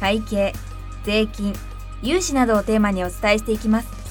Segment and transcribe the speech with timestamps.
[0.00, 0.52] 会計
[1.04, 1.54] 税金
[2.02, 4.04] 融資などをテーマにお伝えしていきます。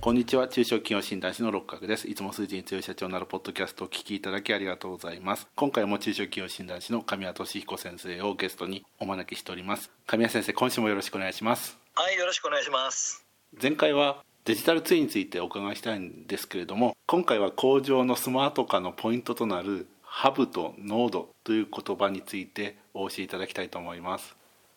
[0.00, 0.46] こんにちは。
[0.46, 2.06] 中小企業診断士の六角です。
[2.06, 5.48] いつも数字に強い社長なるポッドキャストをお聞きいただきありがとうございます。
[5.56, 9.90] 今回も中小企業診断士の神谷俊彦先生をゲストにお招きしております。
[10.06, 11.76] 神谷先生今週もよろしくお願いします。
[11.96, 13.26] はいよろしくお願いします。
[13.60, 24.34] 前回はデジタルツインについてお伺いしたいんですけれども今回は工場のスマート化のポイントとなるハブとノードという言葉についてお教えいただきたいと思います。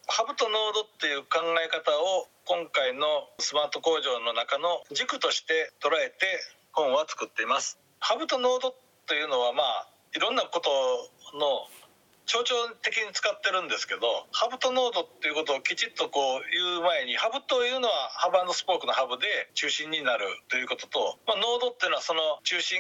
[0.08, 3.06] ハブとノードっていう考え方を今回の
[3.40, 6.26] スマート工場の中の軸として捉えて
[6.74, 7.80] 本は作っています。
[8.00, 8.76] ハブとノード
[9.08, 10.70] というのはまあいろんなこと
[11.38, 11.68] の
[12.30, 12.54] 象徴
[12.86, 22.78] 的に使ってるんですけどハブとノードっていうことをきちっとこう言う前にハブというのはハブスポークのハブで中心になるということと、まあ、ノードっていうのはその中心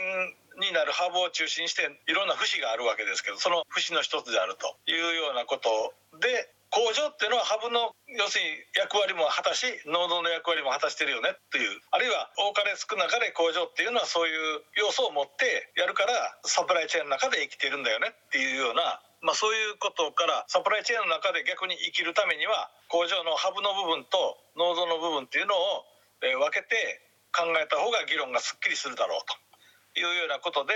[0.61, 16.13] になるハブを中心していろんな節があるわけですけどその節の一つであるというようなことで工場っていうのはハブの要するに役割も果たしノードの役割も果たしてるよねっていうあるいは多かれ少なかれ工場っていうのはそういう要素を持ってやるから
[16.45, 25.83] サプライチェーンの中で生きてるんだよねっていうようなまあ、そういうことからサプライチェーンの中で逆に生きるためには工場のハブの部分とノードの部分っていうのを
[26.23, 27.03] 分けて
[27.35, 30.73] 考えた方が議論がすっきりするだろうというようなことで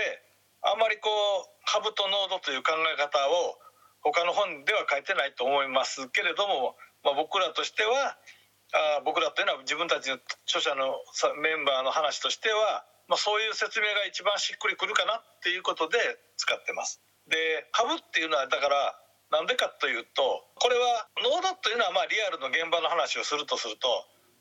[0.60, 3.56] あんまりこうハブとノードという考え方を
[4.04, 8.16] 他の本では書いてないと思いますけれども、まあ、僕らとしては
[8.74, 11.00] あ僕らというのは自分たちの著者の
[11.40, 15.98] メンバーの話としては、まあ、そういう説明が一番しっくりくるかなっていうことで
[16.36, 17.03] 使ってます。
[17.28, 18.94] でハブっていうのはだから
[19.32, 23.88] なんでかというとこれはノードというのはまあリアルの現場の話をするとすると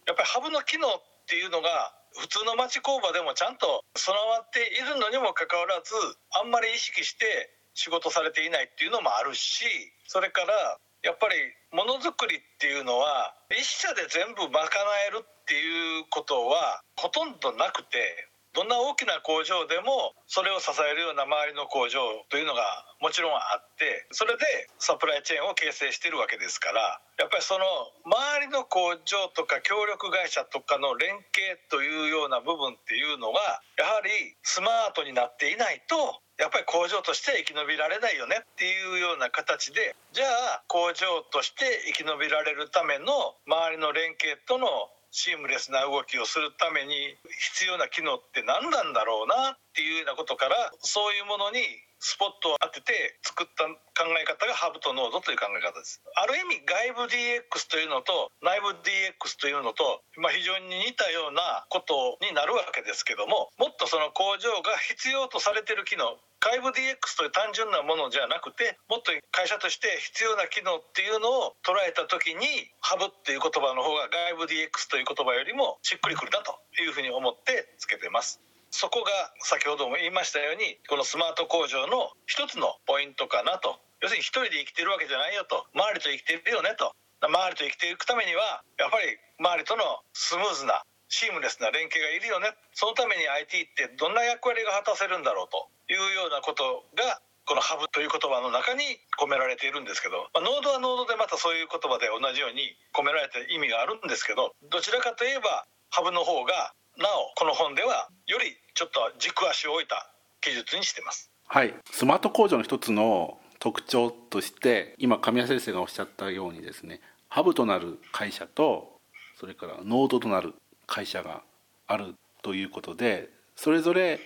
[0.06, 0.92] やっぱりハブの機能っ
[1.26, 5.96] ていうのが普通の町工場でもちゃんと備わっているのにもかかわらず
[6.38, 7.26] あんまり意識して
[7.74, 9.66] 仕事されていないっていうのもあるし
[10.06, 11.36] それからやっぱり
[11.74, 14.70] ものづくりっていうのは一社で全部賄
[15.10, 22.00] えるっていうことはほとんどなくてどんな大きな工場でもそれを支えるような周りの工場
[22.30, 22.62] というのが
[23.02, 24.46] もちろんあってそれで
[24.78, 27.66] サプライチェーンを形成しているわけですからやっぱりその
[28.06, 33.42] 周りの工場とか協力会社とかの連携というような部分っていうのが
[33.82, 34.10] やはり
[34.46, 44.68] スマートになっていないとやっぱり工場として生き延びられないよねっていうような形でじゃあ工場として生き延びられるための周りの連携との
[45.14, 47.16] シームレスな動きをするために
[47.54, 51.62] 必要な機能って何なんだろうなっていうようなことからそういうものに
[52.04, 56.04] スポットを当てて作った考え方がハブとノードという考え方です。
[56.20, 72.44] ある意味外部 DX というのと内部 DX というのと、まあ、非常に似たようなことになるわけですけどももっとその工場が必要とされてる機能外部 DX という単純なものじゃなくてもっと会社として必要な機能っていうのを捉えた時に
[72.84, 78.44] ハブっていう言葉の方が外部 DX という言葉よりもしっくりくるなというふうに思ってつけてます。
[78.74, 83.78] そこが先ほども言いましたようにこのスマート工場の一つのポイントかなと。
[84.02, 85.70] 要するに一人で生きてるわけじゃないよと。
[85.78, 86.90] 周りと生きてるよねと。
[87.22, 92.50] 周りと生きていくためにはやっぱり周りとのスムーズなシームレスな連携がいるよね。
[92.74, 95.70] そのために IT ってどんな役割が果たせるんだろうと。
[95.86, 98.82] いうようなことがこのハブという言葉の中に
[99.22, 110.10] 込められているんですけど、まあ、ノードはノードでまたそういう言葉で同じように込められて意味があるんですけどどちらかといえばハブの方がなおこの本ではよりちょっと軸足を置いた
[110.42, 111.32] 記述にしてます。
[111.48, 111.74] はい。
[111.92, 119.00] スマート工場の一つの特徴として今神谷先生がおっしゃったようにですねハブとなる会社と
[119.40, 120.54] それからノードとなる
[120.86, 121.42] 会社が
[121.88, 124.20] あるということでそれぞれ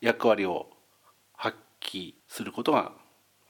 [0.00, 0.70] 役割を
[1.36, 2.92] 発揮することが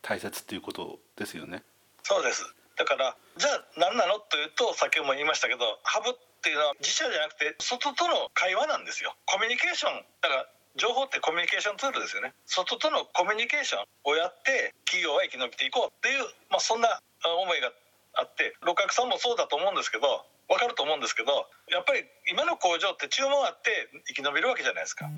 [0.03, 1.63] 大切ということですよね。
[2.03, 2.55] そうです。
[2.77, 9.15] だからじゃあ何なのというと先ほども言いましたけどハブっていうのは自社じゃなくて外との会話なんですよ。
[9.27, 10.07] コミュニケーション。
[10.23, 10.47] だから
[10.79, 12.33] 情報ってコミュニケーションツールですよね。
[12.47, 17.75] 外とのコミュニケーションをやって企業は生き延びていこうっていう、まあ、そんな思いが
[18.15, 20.07] あって六角さんもそうだと思うんですけど
[20.47, 25.11] 分かると思うんですけどやっぱり今の工場って注文あって生き延びるわけじゃないですか。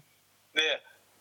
[0.57, 0.61] で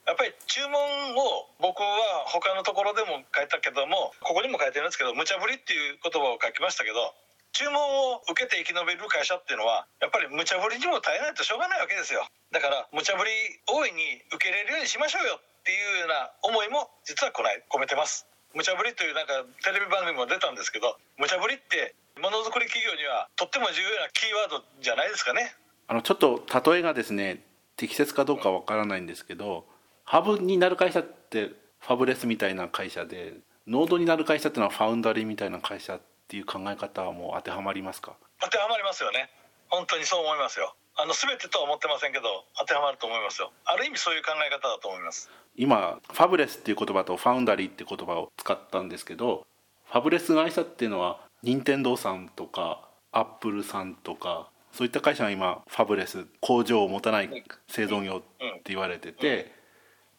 [0.08, 0.74] やっぱり注文
[1.20, 7.14] を僕は他のところでも書いたけどもここにも書いてるんですけど無茶ぶりっていう言葉を書きましたけど
[7.54, 7.76] 注文
[8.14, 12.26] を受けて生き延びる会社っていうのはやっぱり無茶ぶりにも耐えないとしょうがないわけですよ。
[12.52, 13.32] だから無茶ぶり
[13.68, 18.26] 大いに受け入れるようにしましょうよっていうような思いも実はこない込めてます。
[18.54, 25.54] 無茶ぶりというなんかテレビ番組も出たんですけど無茶ぶりってものづくり企業にはとっても重要なキーワードじゃないですかね。
[25.88, 27.44] あのちょっと例えがですね
[27.76, 29.66] 適切かどうかわからないんですけど
[30.04, 33.34] ハブになる会社ってファブレスみたいな会社で
[33.68, 36.00] ノードになる会社っていうのはファウンダリーみたいな会社
[36.30, 38.14] っていう考え方はもう当てはまりますか？
[38.40, 39.32] 当てはまりますよね。
[39.68, 40.76] 本当にそう思いますよ。
[40.96, 43.52] あの全てとは思ってませんけど当てはまると思いますよ。
[43.66, 45.32] ある意味そういう考え方だと思います。
[45.56, 49.48] 今ファブレスっていう言葉とファウンダリーって言葉を使ったんですけど
[49.86, 58.22] ファブレス会社っていうのは任天堂さんとかアップルさんとかそういった会社が今ファブレス工場を持たない製造業っ
[58.62, 59.52] て言われてて、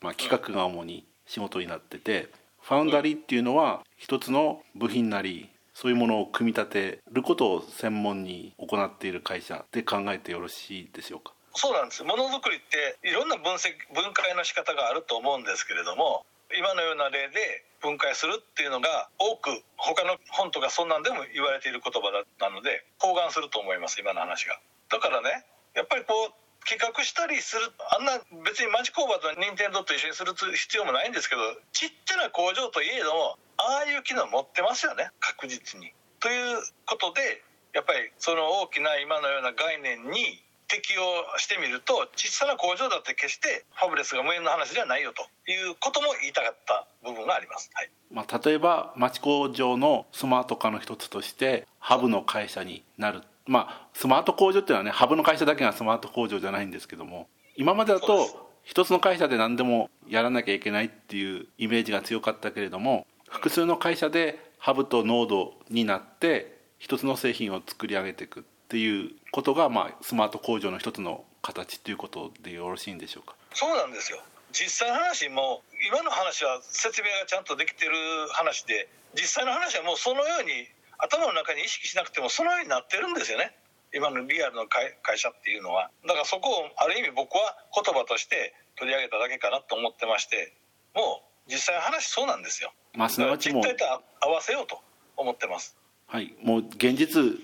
[0.00, 2.30] まあ、企画が主に仕事になってて
[2.62, 5.48] ファウンダリーっていうのは一つの部品なり
[5.80, 11.32] そういうものを組み立てることを専門に行っている会社で考えてよろしいでしょうか？
[11.54, 12.04] そうなんです。
[12.04, 24.60] ものづくりっていろんな分析分解の仕方があると思うんですけれども今のような例で分解するっていうのが多く他の本とかそんなんでも言われている言葉だったので包含すると思います今の話が。
[24.90, 26.32] だからねやっぱりこう
[26.66, 31.42] 企画したりするあんな別に町工場と任天堂と一緒にする必要もないんですけど
[31.72, 35.92] ちっちゃな工場といえどもああいう機能持ってますよね確実に。
[36.20, 37.42] ということで
[37.72, 41.02] やっぱりその大きな今のような概念に適用
[41.38, 47.90] してみると小さな工場だって決してファブレスが無縁の話ではないよということも言いたかった部分があります、はい。
[48.12, 73.34] まあ、例えば町工場のスマート化の一つとしてハブの会社になるまあスマート工場っていうのはねハブの会社だけがスマート工場じゃないんですけども今までだと一つの会社で何でもやらなきゃいけないっていうイメージが強かったけれども複数の会社でハブとノードになって一つの製品を作り上げていくっていうことが、まあ、スマート工場の一つの形ということでよろしいんでしょうか？
[73.52, 74.20] そうなんですよ。
[74.52, 77.92] 実際の話も今の話は説明がちゃんとできてる
[78.30, 80.68] 話で実際の話はもうそのように
[81.02, 83.54] 頭の中に意識しなくてもそのようになってるんですよね。
[83.92, 85.90] 今のリアルの会社っていうのは。
[86.06, 90.54] だからそこをある意味僕は言葉として取り上げただけかなと思ってまして。
[90.94, 93.84] もう実際の話そうなんですよ、まあ、すなわちも実態と
[94.20, 94.80] 合わせようと
[95.16, 95.76] 思ってます。
[96.06, 96.34] はい。
[96.42, 97.38] もう現実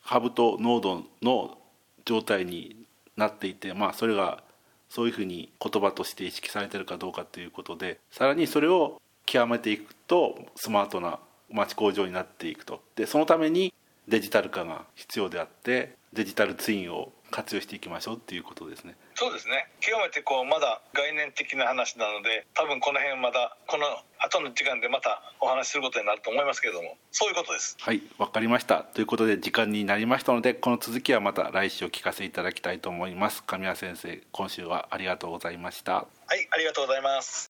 [0.00, 1.58] ハブとノードの
[2.04, 2.84] 状態に
[3.16, 4.42] なっていてまあそれが
[4.88, 11.20] そういうふうに言葉として意識されてるかどうかということでさらにそれを極めていくとスマートな
[11.52, 12.82] 町工場になっていくと。
[12.96, 13.72] でそのために
[14.08, 18.96] デジタル化が必要であってデジタルツインを活用していきましょうっていうことですね。
[19.14, 19.68] そうですね。
[19.80, 23.84] 極めてこうまだ概念的な話なので多分この辺まだこの
[24.18, 27.76] 後の時間でまたお話しすることになると思いますけれどもそういうことです。
[27.80, 28.82] はいわかりました。
[28.82, 33.44] ということで時間になりましたのでこの続きはまた来週お聞かせいただきたいと思います。
[33.44, 35.92] 神谷先生今週はありがとうございました。
[35.94, 36.04] は
[36.34, 37.49] いありがとうございます